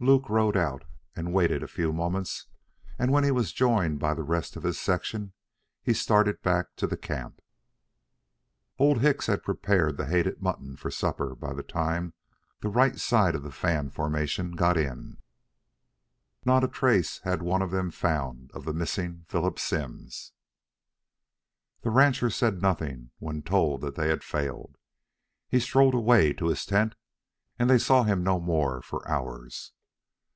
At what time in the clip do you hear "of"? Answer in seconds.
4.54-4.62, 13.34-13.42, 17.60-17.72, 18.54-18.64